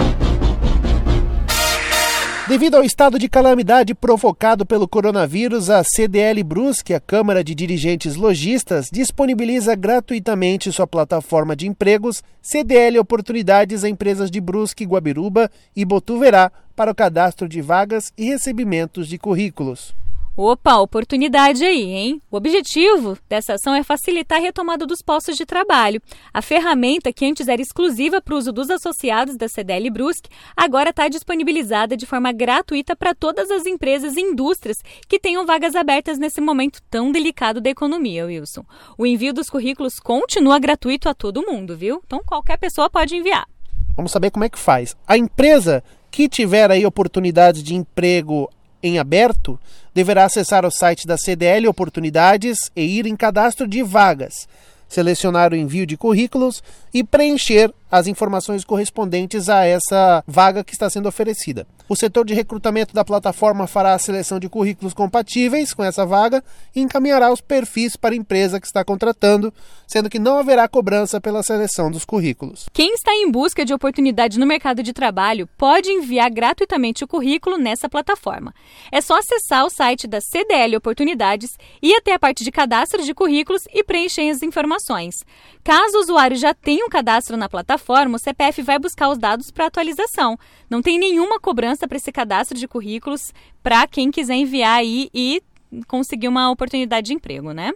Devido 2.48 2.76
ao 2.76 2.84
estado 2.84 3.18
de 3.18 3.28
calamidade 3.28 3.96
provocado 3.96 4.68
pelo 4.68 4.88
coronavírus, 4.88 5.72
a 5.72 5.84
CDL 5.84 6.44
Brusque, 6.44 6.94
a 6.94 7.00
Câmara 7.00 7.44
de 7.44 7.56
Dirigentes 7.56 8.16
Logistas, 8.16 8.88
disponibiliza 8.92 9.74
gratuitamente 9.74 10.72
sua 10.72 10.86
plataforma 10.86 11.56
de 11.56 11.66
empregos 11.66 12.24
CDL 12.44 13.00
Oportunidades 13.00 13.84
a 13.84 13.90
empresas 13.90 14.30
de 14.30 14.40
Brusque, 14.40 14.86
Guabiruba 14.86 15.50
e 15.76 15.84
Botuverá 15.84 16.52
para 16.76 16.92
o 16.92 16.96
cadastro 16.96 17.50
de 17.50 17.62
vagas 17.62 18.14
e 18.16 18.30
recebimentos 18.30 19.08
de 19.08 19.18
currículos. 19.18 19.96
Opa, 20.38 20.80
oportunidade 20.80 21.64
aí, 21.64 21.94
hein? 21.94 22.22
O 22.30 22.36
objetivo 22.36 23.18
dessa 23.30 23.54
ação 23.54 23.74
é 23.74 23.84
facilitar 23.84 24.38
a 24.38 24.42
retomada 24.42 24.86
dos 24.86 25.02
postos 25.02 25.38
de 25.38 25.46
trabalho. 25.46 26.02
A 26.34 26.42
ferramenta, 26.42 27.14
que 27.14 27.26
antes 27.26 27.48
era 27.48 27.62
exclusiva 27.62 28.22
para 28.22 28.36
o 28.36 28.38
uso 28.38 28.52
dos 28.52 28.70
associados 28.70 29.38
da 29.38 29.48
CDL 29.48 29.90
Brusque, 29.90 30.30
agora 30.54 30.90
está 30.90 31.08
disponibilizada 31.08 31.96
de 31.96 32.06
forma 32.06 32.34
gratuita 32.34 32.98
para 32.98 33.16
todas 33.16 33.50
as 33.50 33.66
empresas 33.66 34.18
e 34.18 34.20
indústrias 34.20 34.80
que 35.08 35.22
tenham 35.22 35.46
vagas 35.46 35.74
abertas 35.74 36.18
nesse 36.18 36.42
momento 36.42 36.82
tão 36.92 37.14
delicado 37.14 37.62
da 37.62 37.70
economia, 37.70 38.26
Wilson. 38.26 38.66
O 38.98 39.06
envio 39.06 39.34
dos 39.34 39.50
currículos 39.50 40.02
continua 40.02 40.60
gratuito 40.60 41.08
a 41.08 41.14
todo 41.14 41.46
mundo, 41.46 41.78
viu? 41.78 42.02
Então 42.06 42.22
qualquer 42.26 42.58
pessoa 42.58 42.90
pode 42.90 43.16
enviar. 43.16 43.48
Vamos 43.96 44.12
saber 44.12 44.32
como 44.32 44.44
é 44.44 44.50
que 44.50 44.60
faz. 44.60 44.98
A 45.08 45.18
empresa 45.18 45.82
que 46.12 46.28
tiver 46.28 46.70
aí 46.72 46.86
oportunidades 46.86 47.64
de 47.64 47.74
emprego 47.74 48.50
em 48.88 49.00
aberto, 49.00 49.60
deverá 49.94 50.26
acessar 50.26 50.66
o 50.66 50.72
site 50.72 51.08
da 51.08 51.18
CDL 51.18 51.68
Oportunidades 51.68 52.72
e 52.76 52.82
ir 52.84 53.06
em 53.06 53.16
cadastro 53.16 53.68
de 53.68 53.82
vagas, 53.82 54.48
selecionar 54.88 55.54
o 55.54 55.56
envio 55.56 55.86
de 55.86 55.98
currículos 55.98 56.64
e 56.96 57.04
preencher 57.04 57.74
as 57.92 58.08
informações 58.08 58.64
correspondentes 58.64 59.50
a 59.50 59.66
essa 59.66 60.24
vaga 60.26 60.64
que 60.64 60.74
está 60.74 60.90
sendo 60.90 61.08
oferecida. 61.08 61.68
O 61.88 61.96
setor 61.96 62.26
de 62.26 62.34
recrutamento 62.34 62.96
da 62.96 63.06
plataforma 63.06 63.68
fará 63.68 63.94
a 63.94 64.00
seleção 64.00 64.40
de 64.40 64.50
currículos 64.50 64.94
compatíveis 64.94 65.72
com 65.72 65.84
essa 65.84 66.04
vaga 66.04 66.44
e 66.76 66.82
encaminhará 66.82 67.32
os 67.32 67.42
perfis 67.42 67.96
para 67.96 68.16
a 68.16 68.18
empresa 68.18 68.60
que 68.60 68.66
está 68.66 68.84
contratando, 68.84 69.54
sendo 69.86 70.10
que 70.10 70.18
não 70.18 70.38
haverá 70.38 70.68
cobrança 70.68 71.22
pela 71.22 71.44
seleção 71.44 71.92
dos 71.92 72.04
currículos. 72.04 72.66
Quem 72.74 72.94
está 72.94 73.14
em 73.14 73.30
busca 73.30 73.64
de 73.64 73.74
oportunidade 73.74 74.40
no 74.40 74.48
mercado 74.48 74.82
de 74.82 74.94
trabalho 74.94 75.48
pode 75.58 75.90
enviar 75.90 76.32
gratuitamente 76.32 77.04
o 77.04 77.08
currículo 77.08 77.58
nessa 77.58 77.88
plataforma. 77.88 78.54
É 78.92 79.00
só 79.00 79.20
acessar 79.20 79.64
o 79.66 79.70
site 79.70 80.08
da 80.08 80.20
CDL 80.22 80.76
Oportunidades, 80.76 81.52
ir 81.82 81.94
até 81.96 82.14
a 82.14 82.20
parte 82.20 82.44
de 82.44 82.52
cadastro 82.52 83.04
de 83.04 83.14
currículos 83.14 83.62
e 83.72 83.84
preencher 83.84 84.28
as 84.30 84.42
informações. 84.42 85.16
Caso 85.64 85.98
o 85.98 86.02
usuário 86.02 86.36
já 86.36 86.54
tenha 86.54 86.85
um 86.86 86.90
cadastro 86.90 87.36
na 87.36 87.50
plataforma, 87.50 88.16
o 88.16 88.20
CPF 88.20 88.62
vai 88.62 88.78
buscar 88.78 89.10
os 89.10 89.18
dados 89.18 89.50
para 89.50 89.66
atualização. 89.66 90.38
Não 90.70 90.82
tem 90.82 91.00
nenhuma 91.00 91.40
cobrança 91.40 91.88
para 91.88 91.98
esse 91.98 92.12
cadastro 92.12 92.58
de 92.58 92.68
currículos 92.68 93.34
para 93.64 93.88
quem 93.88 94.12
quiser 94.12 94.36
enviar 94.36 94.78
aí 94.78 95.10
e 95.14 95.42
conseguir 95.88 96.28
uma 96.28 96.50
oportunidade 96.52 97.08
de 97.08 97.14
emprego, 97.14 97.52
né? 97.52 97.72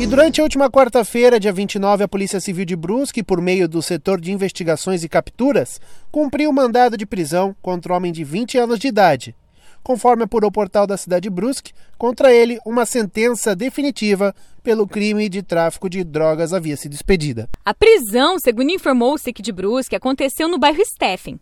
E 0.00 0.06
durante 0.06 0.40
a 0.40 0.44
última 0.44 0.68
quarta-feira, 0.68 1.38
dia 1.38 1.52
29, 1.52 2.02
a 2.02 2.08
Polícia 2.08 2.40
Civil 2.40 2.64
de 2.64 2.74
Brusque, 2.74 3.22
por 3.22 3.40
meio 3.40 3.68
do 3.68 3.80
setor 3.80 4.20
de 4.20 4.32
investigações 4.32 5.04
e 5.04 5.08
capturas, 5.08 5.80
cumpriu 6.10 6.52
mandado 6.52 6.96
de 6.96 7.06
prisão 7.06 7.54
contra 7.62 7.92
um 7.92 7.96
homem 7.96 8.12
de 8.12 8.24
20 8.24 8.58
anos 8.58 8.78
de 8.78 8.88
idade. 8.88 9.36
Conforme 9.84 10.24
apurou 10.24 10.48
o 10.48 10.52
portal 10.52 10.86
da 10.86 10.96
cidade 10.96 11.24
de 11.24 11.30
Brusque, 11.30 11.74
contra 11.98 12.32
ele 12.32 12.58
uma 12.64 12.86
sentença 12.86 13.54
definitiva 13.54 14.34
pelo 14.62 14.88
crime 14.88 15.28
de 15.28 15.42
tráfico 15.42 15.90
de 15.90 16.02
drogas 16.02 16.54
havia 16.54 16.74
sido 16.74 16.94
expedida. 16.94 17.50
A 17.62 17.74
prisão, 17.74 18.38
segundo 18.38 18.70
informou 18.70 19.12
o 19.12 19.18
SIC 19.18 19.42
de 19.42 19.52
Brusque, 19.52 19.94
aconteceu 19.94 20.48
no 20.48 20.58
bairro 20.58 20.82
Steffen. 20.86 21.38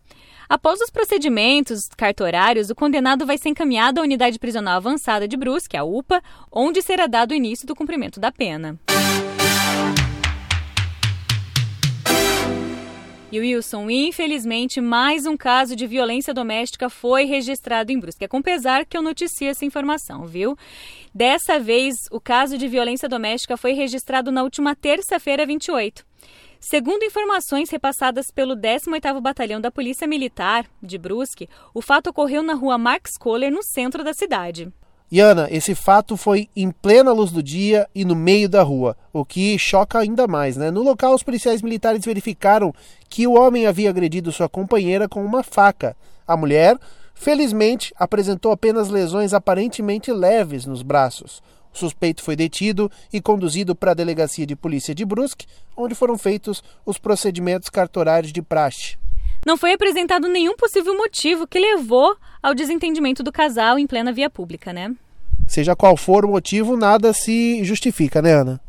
Após 0.48 0.80
os 0.80 0.90
procedimentos 0.90 1.82
cartorários, 1.96 2.68
o 2.68 2.74
condenado 2.74 3.24
vai 3.24 3.38
ser 3.38 3.50
encaminhado 3.50 4.00
à 4.00 4.02
Unidade 4.02 4.40
Prisional 4.40 4.76
Avançada 4.76 5.28
de 5.28 5.36
Brusque, 5.36 5.76
a 5.76 5.84
UPA, 5.84 6.20
onde 6.50 6.82
será 6.82 7.06
dado 7.06 7.32
início 7.32 7.64
do 7.64 7.76
cumprimento 7.76 8.18
da 8.18 8.32
pena. 8.32 8.76
E 13.32 13.40
Wilson, 13.40 13.88
infelizmente, 13.88 14.78
mais 14.78 15.24
um 15.24 15.38
caso 15.38 15.74
de 15.74 15.86
violência 15.86 16.34
doméstica 16.34 16.90
foi 16.90 17.24
registrado 17.24 17.90
em 17.90 17.98
Brusque. 17.98 18.26
É 18.26 18.28
com 18.28 18.42
pesar 18.42 18.84
que 18.84 18.94
eu 18.94 19.00
noticio 19.00 19.48
essa 19.48 19.64
informação, 19.64 20.26
viu? 20.26 20.54
Dessa 21.14 21.58
vez, 21.58 21.94
o 22.10 22.20
caso 22.20 22.58
de 22.58 22.68
violência 22.68 23.08
doméstica 23.08 23.56
foi 23.56 23.72
registrado 23.72 24.30
na 24.30 24.42
última 24.42 24.76
terça-feira, 24.76 25.46
28. 25.46 26.04
Segundo 26.60 27.04
informações 27.04 27.70
repassadas 27.70 28.26
pelo 28.30 28.54
18º 28.54 29.18
Batalhão 29.22 29.62
da 29.62 29.70
Polícia 29.70 30.06
Militar 30.06 30.66
de 30.82 30.98
Brusque, 30.98 31.48
o 31.72 31.80
fato 31.80 32.10
ocorreu 32.10 32.42
na 32.42 32.52
rua 32.52 32.76
Marx 32.76 33.12
Kohler, 33.18 33.50
no 33.50 33.62
centro 33.62 34.04
da 34.04 34.12
cidade. 34.12 34.70
Ana, 35.20 35.46
esse 35.50 35.74
fato 35.74 36.16
foi 36.16 36.48
em 36.56 36.70
plena 36.70 37.12
luz 37.12 37.30
do 37.30 37.42
dia 37.42 37.86
e 37.94 38.04
no 38.04 38.16
meio 38.16 38.48
da 38.48 38.62
rua, 38.62 38.96
o 39.12 39.24
que 39.24 39.58
choca 39.58 39.98
ainda 39.98 40.26
mais, 40.26 40.56
né? 40.56 40.70
No 40.70 40.82
local, 40.82 41.14
os 41.14 41.22
policiais 41.22 41.60
militares 41.60 42.04
verificaram 42.04 42.72
que 43.10 43.26
o 43.26 43.34
homem 43.34 43.66
havia 43.66 43.90
agredido 43.90 44.32
sua 44.32 44.48
companheira 44.48 45.06
com 45.06 45.22
uma 45.22 45.42
faca. 45.42 45.94
A 46.26 46.34
mulher, 46.34 46.78
felizmente, 47.14 47.92
apresentou 47.98 48.52
apenas 48.52 48.88
lesões 48.88 49.34
aparentemente 49.34 50.10
leves 50.10 50.64
nos 50.64 50.82
braços. 50.82 51.42
O 51.74 51.78
suspeito 51.78 52.22
foi 52.22 52.34
detido 52.34 52.90
e 53.12 53.20
conduzido 53.20 53.74
para 53.74 53.90
a 53.90 53.94
delegacia 53.94 54.46
de 54.46 54.56
polícia 54.56 54.94
de 54.94 55.04
Brusque, 55.04 55.46
onde 55.76 55.94
foram 55.94 56.16
feitos 56.16 56.62
os 56.86 56.96
procedimentos 56.96 57.68
cartorários 57.68 58.32
de 58.32 58.40
praxe. 58.40 59.01
Não 59.44 59.56
foi 59.56 59.72
apresentado 59.72 60.28
nenhum 60.28 60.56
possível 60.56 60.96
motivo 60.96 61.46
que 61.46 61.58
levou 61.58 62.16
ao 62.42 62.54
desentendimento 62.54 63.22
do 63.22 63.32
casal 63.32 63.78
em 63.78 63.86
plena 63.86 64.12
via 64.12 64.30
pública, 64.30 64.72
né? 64.72 64.94
Seja 65.48 65.74
qual 65.74 65.96
for 65.96 66.24
o 66.24 66.28
motivo, 66.28 66.76
nada 66.76 67.12
se 67.12 67.62
justifica, 67.64 68.22
né, 68.22 68.32
Ana? 68.32 68.60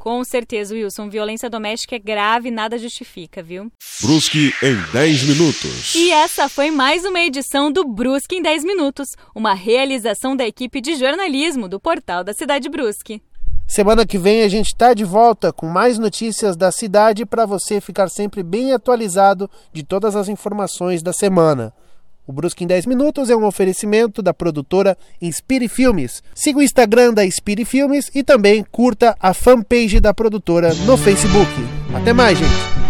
Com 0.00 0.24
certeza, 0.24 0.74
Wilson. 0.74 1.10
Violência 1.10 1.50
doméstica 1.50 1.94
é 1.94 1.98
grave, 1.98 2.50
nada 2.50 2.78
justifica, 2.78 3.42
viu? 3.42 3.70
Brusque 4.02 4.52
em 4.62 4.92
10 4.92 5.24
minutos. 5.24 5.94
E 5.94 6.10
essa 6.10 6.48
foi 6.48 6.70
mais 6.70 7.04
uma 7.04 7.20
edição 7.20 7.70
do 7.70 7.84
Brusque 7.84 8.34
em 8.34 8.42
10 8.42 8.64
minutos, 8.64 9.10
uma 9.34 9.52
realização 9.52 10.34
da 10.34 10.46
equipe 10.46 10.80
de 10.80 10.96
jornalismo 10.96 11.68
do 11.68 11.78
portal 11.78 12.24
da 12.24 12.32
Cidade 12.32 12.68
Brusque. 12.70 13.22
Semana 13.70 14.04
que 14.04 14.18
vem 14.18 14.42
a 14.42 14.48
gente 14.48 14.66
está 14.66 14.92
de 14.92 15.04
volta 15.04 15.52
com 15.52 15.64
mais 15.68 15.96
notícias 15.96 16.56
da 16.56 16.72
cidade 16.72 17.24
para 17.24 17.46
você 17.46 17.80
ficar 17.80 18.08
sempre 18.08 18.42
bem 18.42 18.72
atualizado 18.72 19.48
de 19.72 19.84
todas 19.84 20.16
as 20.16 20.28
informações 20.28 21.04
da 21.04 21.12
semana. 21.12 21.72
O 22.26 22.32
Brusque 22.32 22.64
em 22.64 22.66
10 22.66 22.86
Minutos 22.86 23.30
é 23.30 23.36
um 23.36 23.46
oferecimento 23.46 24.22
da 24.22 24.34
produtora 24.34 24.98
Inspire 25.22 25.68
Filmes. 25.68 26.20
Siga 26.34 26.58
o 26.58 26.62
Instagram 26.62 27.14
da 27.14 27.24
Inspire 27.24 27.64
Filmes 27.64 28.10
e 28.12 28.24
também 28.24 28.66
curta 28.72 29.16
a 29.20 29.32
fanpage 29.32 30.00
da 30.00 30.12
produtora 30.12 30.74
no 30.84 30.96
Facebook. 30.96 31.52
Até 31.94 32.12
mais, 32.12 32.36
gente! 32.36 32.89